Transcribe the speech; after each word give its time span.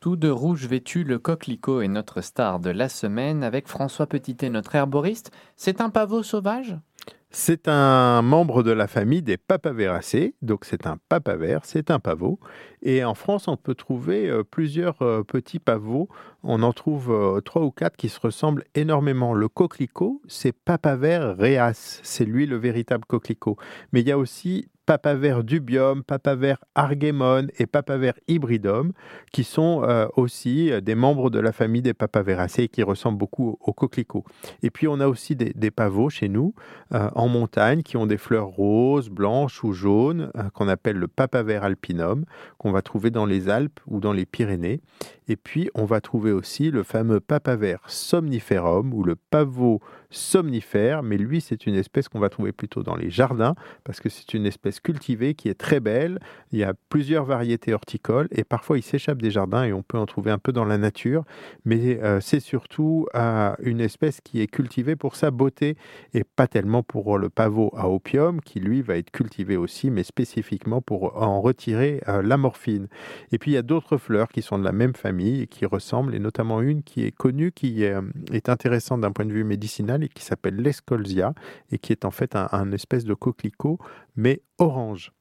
Tout 0.00 0.16
de 0.16 0.30
rouge 0.30 0.66
vêtu, 0.66 1.04
le 1.04 1.18
coquelicot 1.18 1.82
est 1.82 1.88
notre 1.88 2.22
star 2.22 2.58
de 2.58 2.70
la 2.70 2.88
semaine 2.88 3.44
avec 3.44 3.68
François 3.68 4.06
Petitet, 4.06 4.48
notre 4.48 4.74
herboriste. 4.74 5.30
C'est 5.56 5.82
un 5.82 5.90
pavot 5.90 6.22
sauvage? 6.22 6.78
C'est 7.28 7.68
un 7.68 8.22
membre 8.22 8.62
de 8.62 8.70
la 8.70 8.86
famille 8.86 9.20
des 9.20 9.36
papaveracées, 9.36 10.34
donc 10.40 10.64
c'est 10.64 10.86
un 10.86 10.96
papaver, 11.10 11.58
c'est 11.64 11.90
un 11.90 11.98
pavot. 11.98 12.40
Et 12.80 13.04
en 13.04 13.12
France, 13.12 13.46
on 13.46 13.58
peut 13.58 13.74
trouver 13.74 14.26
euh, 14.26 14.42
plusieurs 14.42 15.02
euh, 15.02 15.22
petits 15.22 15.58
pavots. 15.58 16.08
On 16.44 16.62
en 16.62 16.72
trouve 16.72 17.12
euh, 17.12 17.42
trois 17.42 17.62
ou 17.62 17.70
quatre 17.70 17.98
qui 17.98 18.08
se 18.08 18.20
ressemblent 18.20 18.64
énormément. 18.74 19.34
Le 19.34 19.48
coquelicot, 19.48 20.22
c'est 20.26 20.52
papaver 20.52 21.18
reas, 21.18 22.00
c'est 22.02 22.24
lui 22.24 22.46
le 22.46 22.56
véritable 22.56 23.04
coquelicot. 23.04 23.58
Mais 23.92 24.00
il 24.00 24.08
y 24.08 24.12
a 24.12 24.18
aussi 24.18 24.70
papaver 24.90 25.44
dubium, 25.44 26.02
papaver 26.02 26.54
argemone 26.74 27.48
et 27.60 27.66
papaver 27.66 28.10
hybridum, 28.26 28.90
qui 29.30 29.44
sont 29.44 29.84
euh, 29.84 30.08
aussi 30.16 30.72
euh, 30.72 30.80
des 30.80 30.96
membres 30.96 31.30
de 31.30 31.38
la 31.38 31.52
famille 31.52 31.80
des 31.80 31.94
papaveracées 31.94 32.66
qui 32.66 32.82
ressemblent 32.82 33.16
beaucoup 33.16 33.56
aux 33.60 33.72
coquelicots. 33.72 34.24
Et 34.64 34.70
puis 34.70 34.88
on 34.88 34.98
a 34.98 35.06
aussi 35.06 35.36
des, 35.36 35.70
pavots 35.70 36.10
chez 36.10 36.28
nous, 36.28 36.54
euh, 36.92 37.08
en 37.14 37.28
montagne, 37.28 37.84
qui 37.84 37.96
ont 37.96 38.06
des 38.06 38.18
fleurs 38.18 38.48
roses, 38.48 39.10
blanches 39.10 39.62
ou 39.62 39.72
jaunes, 39.72 40.32
qu'on 40.54 40.66
appelle 40.66 40.96
le 40.96 41.06
papaver 41.06 41.54
alpinum, 41.54 42.24
qu'on 42.58 42.72
va 42.72 42.82
trouver 42.82 43.12
dans 43.12 43.26
les 43.26 43.48
Alpes 43.48 43.78
ou 43.86 44.00
dans 44.00 44.12
les 44.12 44.26
Pyrénées. 44.26 44.80
Et 45.28 45.36
puis 45.36 45.70
on 45.76 45.84
va 45.84 46.00
trouver 46.00 46.32
aussi 46.32 46.72
le 46.72 46.82
fameux 46.82 47.20
papaver 47.20 47.76
somniferum 47.86 48.92
ou 48.92 49.04
le 49.04 49.14
pavot 49.14 49.80
somnifère, 50.10 51.02
mais 51.02 51.16
lui 51.16 51.40
c'est 51.40 51.66
une 51.66 51.74
espèce 51.74 52.08
qu'on 52.08 52.18
va 52.18 52.28
trouver 52.28 52.52
plutôt 52.52 52.82
dans 52.82 52.96
les 52.96 53.10
jardins 53.10 53.54
parce 53.84 54.00
que 54.00 54.08
c'est 54.08 54.34
une 54.34 54.46
espèce 54.46 54.80
cultivée 54.80 55.34
qui 55.34 55.48
est 55.48 55.54
très 55.54 55.80
belle. 55.80 56.18
Il 56.52 56.58
y 56.58 56.64
a 56.64 56.74
plusieurs 56.88 57.24
variétés 57.24 57.72
horticoles 57.72 58.28
et 58.32 58.44
parfois 58.44 58.78
il 58.78 58.82
s'échappe 58.82 59.22
des 59.22 59.30
jardins 59.30 59.64
et 59.64 59.72
on 59.72 59.82
peut 59.82 59.98
en 59.98 60.06
trouver 60.06 60.30
un 60.30 60.38
peu 60.38 60.52
dans 60.52 60.64
la 60.64 60.78
nature, 60.78 61.24
mais 61.64 62.00
euh, 62.02 62.20
c'est 62.20 62.40
surtout 62.40 63.06
euh, 63.14 63.54
une 63.60 63.80
espèce 63.80 64.20
qui 64.20 64.40
est 64.40 64.48
cultivée 64.48 64.96
pour 64.96 65.14
sa 65.14 65.30
beauté 65.30 65.76
et 66.12 66.24
pas 66.24 66.48
tellement 66.48 66.82
pour 66.82 67.16
le 67.18 67.28
pavot 67.28 67.72
à 67.76 67.88
opium 67.88 68.40
qui 68.40 68.60
lui 68.60 68.82
va 68.82 68.96
être 68.96 69.10
cultivé 69.10 69.56
aussi, 69.56 69.90
mais 69.90 70.02
spécifiquement 70.02 70.80
pour 70.80 71.22
en 71.22 71.40
retirer 71.40 72.02
euh, 72.08 72.22
la 72.22 72.36
morphine. 72.36 72.88
Et 73.32 73.38
puis 73.38 73.52
il 73.52 73.54
y 73.54 73.58
a 73.58 73.62
d'autres 73.62 73.96
fleurs 73.96 74.28
qui 74.28 74.42
sont 74.42 74.58
de 74.58 74.64
la 74.64 74.72
même 74.72 74.94
famille 74.94 75.42
et 75.42 75.46
qui 75.46 75.66
ressemblent, 75.66 76.14
et 76.14 76.18
notamment 76.18 76.60
une 76.60 76.82
qui 76.82 77.04
est 77.04 77.12
connue, 77.12 77.52
qui 77.52 77.84
est 77.84 78.48
intéressante 78.48 79.00
d'un 79.00 79.12
point 79.12 79.24
de 79.24 79.32
vue 79.32 79.44
médicinal 79.44 79.99
et 80.02 80.08
qui 80.08 80.24
s'appelle 80.24 80.56
l'escolzia 80.56 81.34
et 81.70 81.78
qui 81.78 81.92
est 81.92 82.04
en 82.04 82.10
fait 82.10 82.36
un, 82.36 82.72
espèce 82.72 83.04
de 83.04 83.14
coquelicot, 83.14 83.78
mais 84.16 84.42
orange. 84.58 85.12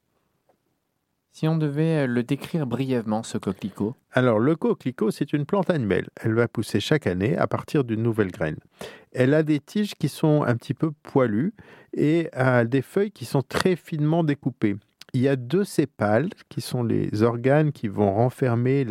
Si 1.32 1.48
on 1.48 1.58
devait 1.58 2.04
euh, 2.04 2.08
le 2.08 2.24
décrire 2.24 2.66
brièvement, 2.66 3.24
ce 3.24 3.38
coquelicot 3.38 3.96
Alors, 4.12 4.40
le 4.40 4.56
coquelicot, 4.56 5.12
c'est 5.12 5.32
une 5.32 5.46
plante 5.46 5.70
annuelle. 5.70 6.10
Elle 6.16 6.34
va 6.34 6.48
pousser 6.48 6.80
chaque 6.80 7.08
année 7.08 7.38
à 7.38 7.48
partir 7.48 7.84
d'une 7.84 8.02
nouvelle 8.02 8.32
graine. 8.32 8.58
Elle 9.14 9.34
a 9.34 9.44
des 9.44 9.60
tiges 9.60 9.94
qui 9.96 10.10
sont 10.10 10.44
un 10.44 10.56
petit 10.56 10.74
peu 10.74 10.92
poilues 11.04 11.54
et 11.94 12.30
a 12.34 12.66
des 12.66 12.82
feuilles 12.82 13.12
qui 13.12 13.26
sont 13.26 13.44
très 13.44 13.76
finement 13.76 14.24
découpées 14.24 14.76
il 15.14 15.22
y 15.22 15.28
a 15.28 15.36
deux 15.36 15.64
sépales 15.64 16.30
qui 16.50 16.62
sont 16.62 16.84
les 16.84 17.24
organes 17.24 17.72
qui 17.72 17.88
vont 17.88 18.14
renfermer 18.14 18.86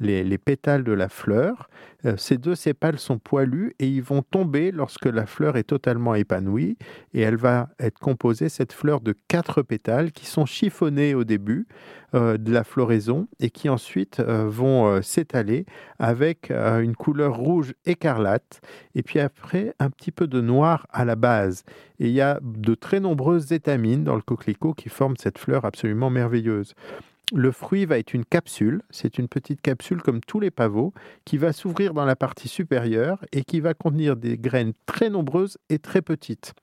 les, 0.00 0.38
pétales 0.38 0.84
de 0.84 0.92
la 0.92 1.08
fleur. 1.08 1.68
Euh, 2.06 2.16
ces 2.16 2.38
deux 2.38 2.54
sépales 2.54 2.98
sont 2.98 3.18
poilus 3.18 3.74
et 3.78 3.86
ils 3.86 4.02
vont 4.02 4.22
tomber 4.22 4.70
lorsque 4.70 5.06
la 5.06 5.26
fleur 5.26 5.56
est 5.56 5.64
totalement 5.64 6.14
épanouie 6.14 6.76
et 7.14 7.20
elle 7.20 7.36
va 7.36 7.68
être 7.80 7.98
composée, 7.98 8.48
cette 8.48 8.72
fleur, 8.72 9.00
de 9.00 9.14
quatre 9.28 9.62
pétales 9.62 10.12
qui 10.12 10.26
sont 10.26 10.46
chiffonnés 10.46 11.14
au 11.14 11.24
début 11.24 11.66
euh, 12.14 12.38
de 12.38 12.52
la 12.52 12.64
floraison 12.64 13.26
et 13.40 13.50
qui 13.50 13.68
ensuite 13.68 14.20
euh, 14.20 14.46
vont 14.48 15.02
s'étaler 15.02 15.66
avec 15.98 16.50
une 16.50 16.94
couleur 16.94 17.36
rouge 17.36 17.74
écarlate 17.84 18.60
et 18.94 19.02
puis 19.02 19.18
après 19.18 19.74
un 19.78 19.90
petit 19.90 20.12
peu 20.12 20.26
de 20.26 20.40
noir 20.40 20.86
à 20.90 21.04
la 21.04 21.16
base. 21.16 21.64
Et 21.98 22.06
il 22.06 22.12
y 22.12 22.20
a 22.20 22.38
de 22.42 22.74
très 22.74 23.00
nombreuses 23.00 23.52
étamines 23.52 24.04
dans 24.04 24.14
le 24.14 24.22
coquelicot 24.22 24.74
qui 24.74 24.88
forment 24.88 25.16
cette 25.16 25.38
fleur 25.38 25.64
absolument 25.64 26.10
merveilleuse. 26.10 26.74
Le 27.32 27.50
fruit 27.50 27.86
va 27.86 27.98
être 27.98 28.14
une 28.14 28.24
capsule, 28.24 28.82
c'est 28.90 29.18
une 29.18 29.26
petite 29.26 29.60
capsule 29.60 30.00
comme 30.00 30.20
tous 30.20 30.38
les 30.38 30.52
pavots, 30.52 30.94
qui 31.24 31.38
va 31.38 31.52
s'ouvrir 31.52 31.92
dans 31.92 32.04
la 32.04 32.14
partie 32.14 32.46
supérieure 32.46 33.24
et 33.32 33.42
qui 33.42 33.58
va 33.58 33.74
contenir 33.74 34.14
des 34.14 34.38
graines 34.38 34.74
très 34.86 35.10
nombreuses 35.10 35.58
et 35.68 35.80
très 35.80 36.02
petites. 36.02 36.54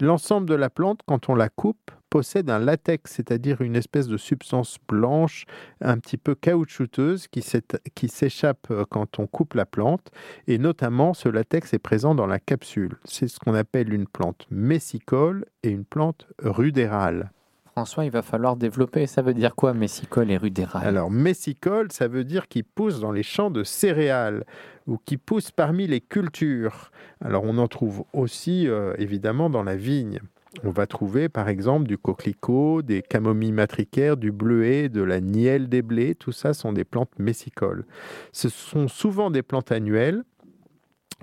L'ensemble 0.00 0.48
de 0.48 0.54
la 0.54 0.70
plante, 0.70 1.00
quand 1.06 1.28
on 1.28 1.34
la 1.34 1.48
coupe, 1.48 1.90
possède 2.08 2.50
un 2.50 2.60
latex, 2.60 3.14
c'est-à-dire 3.14 3.62
une 3.62 3.74
espèce 3.74 4.06
de 4.06 4.16
substance 4.16 4.76
blanche, 4.88 5.44
un 5.80 5.98
petit 5.98 6.18
peu 6.18 6.36
caoutchouteuse, 6.36 7.26
qui 7.26 8.08
s'échappe 8.08 8.70
euh, 8.70 8.84
quand 8.88 9.18
on 9.18 9.26
coupe 9.26 9.54
la 9.54 9.66
plante. 9.66 10.12
Et 10.46 10.58
notamment, 10.58 11.14
ce 11.14 11.28
latex 11.28 11.74
est 11.74 11.80
présent 11.80 12.14
dans 12.14 12.26
la 12.26 12.38
capsule. 12.38 12.98
C'est 13.04 13.26
ce 13.26 13.40
qu'on 13.40 13.54
appelle 13.54 13.92
une 13.92 14.06
plante 14.06 14.46
messicole 14.50 15.46
et 15.64 15.70
une 15.70 15.84
plante 15.84 16.28
rudérale. 16.42 17.32
François, 17.76 18.06
il 18.06 18.10
va 18.10 18.22
falloir 18.22 18.56
développer. 18.56 19.06
Ça 19.06 19.20
veut 19.20 19.34
dire 19.34 19.54
quoi, 19.54 19.74
messicole 19.74 20.30
et 20.30 20.38
rudéral 20.38 20.82
Alors, 20.82 21.10
messicole, 21.10 21.92
ça 21.92 22.08
veut 22.08 22.24
dire 22.24 22.48
qu'il 22.48 22.64
pousse 22.64 23.00
dans 23.00 23.12
les 23.12 23.22
champs 23.22 23.50
de 23.50 23.64
céréales 23.64 24.46
ou 24.86 24.96
qui 24.96 25.18
pousse 25.18 25.50
parmi 25.50 25.86
les 25.86 26.00
cultures. 26.00 26.90
Alors, 27.22 27.44
on 27.44 27.58
en 27.58 27.68
trouve 27.68 28.04
aussi, 28.14 28.66
euh, 28.66 28.94
évidemment, 28.96 29.50
dans 29.50 29.62
la 29.62 29.76
vigne. 29.76 30.20
On 30.64 30.70
va 30.70 30.86
trouver, 30.86 31.28
par 31.28 31.50
exemple, 31.50 31.86
du 31.86 31.98
coquelicot, 31.98 32.80
des 32.80 33.02
camomilles 33.02 33.52
matricaires, 33.52 34.16
du 34.16 34.32
bleuet, 34.32 34.88
de 34.88 35.02
la 35.02 35.20
nielle 35.20 35.68
des 35.68 35.82
blés. 35.82 36.14
Tout 36.14 36.32
ça 36.32 36.54
sont 36.54 36.72
des 36.72 36.84
plantes 36.84 37.18
messicoles. 37.18 37.84
Ce 38.32 38.48
sont 38.48 38.88
souvent 38.88 39.30
des 39.30 39.42
plantes 39.42 39.70
annuelles 39.70 40.24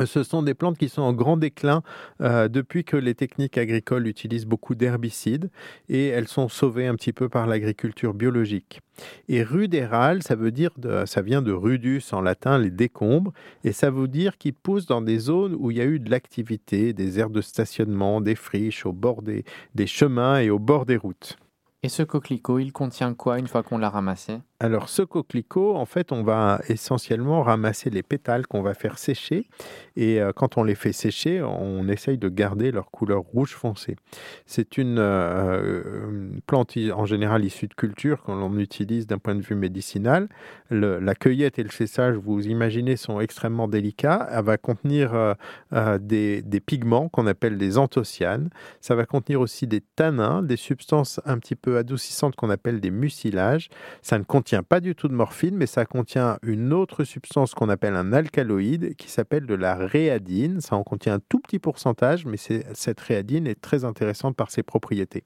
ce 0.05 0.23
sont 0.23 0.41
des 0.41 0.53
plantes 0.53 0.77
qui 0.77 0.89
sont 0.89 1.01
en 1.01 1.13
grand 1.13 1.37
déclin 1.37 1.83
euh, 2.21 2.47
depuis 2.47 2.83
que 2.83 2.97
les 2.97 3.15
techniques 3.15 3.57
agricoles 3.57 4.07
utilisent 4.07 4.45
beaucoup 4.45 4.75
d'herbicides 4.75 5.49
et 5.89 6.07
elles 6.07 6.27
sont 6.27 6.49
sauvées 6.49 6.87
un 6.87 6.95
petit 6.95 7.13
peu 7.13 7.29
par 7.29 7.47
l'agriculture 7.47 8.13
biologique. 8.13 8.81
Et 9.27 9.43
rudéral, 9.43 10.23
ça 10.23 10.35
veut 10.35 10.51
dire, 10.51 10.71
ça 11.05 11.21
vient 11.21 11.41
de 11.41 11.51
rudus 11.51 12.03
en 12.11 12.21
latin, 12.21 12.59
les 12.59 12.69
décombres, 12.69 13.33
et 13.63 13.71
ça 13.71 13.89
veut 13.89 14.07
dire 14.07 14.37
qu'ils 14.37 14.53
poussent 14.53 14.85
dans 14.85 15.01
des 15.01 15.17
zones 15.17 15.55
où 15.57 15.71
il 15.71 15.77
y 15.77 15.81
a 15.81 15.85
eu 15.85 15.99
de 15.99 16.11
l'activité, 16.11 16.93
des 16.93 17.19
aires 17.19 17.31
de 17.31 17.41
stationnement, 17.41 18.21
des 18.21 18.35
friches, 18.35 18.85
au 18.85 18.93
bord 18.93 19.21
des 19.23 19.87
chemins 19.87 20.39
et 20.39 20.49
au 20.49 20.59
bord 20.59 20.85
des 20.85 20.97
routes. 20.97 21.37
Et 21.85 21.89
ce 21.89 22.01
coquelicot, 22.01 22.59
il 22.59 22.71
contient 22.71 23.13
quoi 23.13 23.39
une 23.39 23.47
fois 23.47 23.61
qu'on 23.61 23.77
l'a 23.77 23.89
ramassé? 23.89 24.39
Alors 24.61 24.87
ce 24.87 25.01
coquelicot, 25.01 25.75
en 25.75 25.85
fait, 25.85 26.13
on 26.13 26.23
va 26.23 26.61
essentiellement 26.69 27.43
ramasser 27.43 27.89
les 27.89 28.01
pétales 28.01 28.47
qu'on 28.47 28.61
va 28.61 28.73
faire 28.73 28.97
sécher. 28.97 29.49
Et 29.97 30.21
euh, 30.21 30.31
quand 30.33 30.57
on 30.57 30.63
les 30.63 30.75
fait 30.75 30.93
sécher, 30.93 31.41
on 31.41 31.89
essaye 31.89 32.17
de 32.17 32.29
garder 32.29 32.71
leur 32.71 32.89
couleur 32.89 33.19
rouge 33.19 33.51
foncé. 33.51 33.97
C'est 34.45 34.77
une, 34.77 34.99
euh, 34.99 36.29
plante 36.47 36.77
en 36.95 37.05
général 37.05 37.43
issue 37.43 37.67
de 37.67 37.73
culture 37.73 38.23
qu'on 38.23 38.57
utilise 38.57 39.05
d'un 39.05 39.17
point 39.17 39.35
de 39.35 39.41
vue 39.41 39.55
médicinal. 39.55 40.29
la 40.69 41.15
cueillette 41.15 41.59
et 41.59 41.63
le 41.63 41.69
séchage, 41.69 42.15
vous 42.15 42.47
imaginez, 42.47 42.95
sont 42.95 43.19
extrêmement 43.19 43.67
délicats. 43.67 44.29
Elle 44.31 44.45
va 44.45 44.57
contenir 44.57 45.13
euh, 45.13 45.97
des, 45.97 46.41
des 46.41 46.61
pigments 46.61 47.09
qu'on 47.09 47.27
appelle 47.27 47.57
des 47.57 47.77
anthocyanes. 47.77 48.49
Ça 48.79 48.95
va 48.95 49.05
contenir 49.05 49.41
aussi 49.41 49.67
des 49.67 49.81
tanins, 49.81 50.41
des 50.41 50.55
substances 50.55 51.19
un 51.25 51.37
petit 51.37 51.57
peu 51.57 51.72
adoucissante 51.77 52.35
qu'on 52.35 52.49
appelle 52.49 52.79
des 52.79 52.91
mucilages. 52.91 53.69
Ça 54.01 54.17
ne 54.17 54.23
contient 54.23 54.63
pas 54.63 54.79
du 54.79 54.95
tout 54.95 55.07
de 55.07 55.13
morphine, 55.13 55.55
mais 55.55 55.65
ça 55.65 55.85
contient 55.85 56.37
une 56.43 56.73
autre 56.73 57.03
substance 57.03 57.53
qu'on 57.53 57.69
appelle 57.69 57.95
un 57.95 58.13
alcaloïde 58.13 58.95
qui 58.95 59.09
s'appelle 59.09 59.45
de 59.45 59.55
la 59.55 59.75
réadine. 59.75 60.61
Ça 60.61 60.75
en 60.75 60.83
contient 60.83 61.15
un 61.15 61.21
tout 61.29 61.39
petit 61.39 61.59
pourcentage, 61.59 62.25
mais 62.25 62.37
cette 62.37 62.99
réadine 62.99 63.47
est 63.47 63.59
très 63.59 63.85
intéressante 63.85 64.35
par 64.35 64.51
ses 64.51 64.63
propriétés. 64.63 65.23